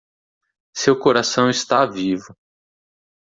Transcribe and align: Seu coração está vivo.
Seu 0.73 0.97
coração 0.99 1.47
está 1.47 1.85
vivo. 1.85 2.35